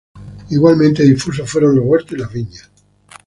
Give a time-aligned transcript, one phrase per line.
[0.49, 2.71] Igualmente difusos fueron los huertos y las viñas.